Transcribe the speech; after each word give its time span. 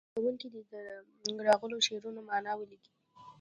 زده 0.05 0.09
کوونکي 0.15 0.47
دې 0.53 0.61
د 0.71 0.79
راغلو 1.47 1.77
شعرونو 1.87 2.21
معنا 2.29 2.51
ولیکي. 2.57 2.93